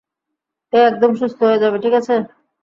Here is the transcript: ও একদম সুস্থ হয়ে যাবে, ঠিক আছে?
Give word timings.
ও 0.73 0.77
একদম 0.83 1.11
সুস্থ 1.15 1.39
হয়ে 1.43 1.61
যাবে, 1.63 1.77
ঠিক 1.83 1.93
আছে? 1.93 2.15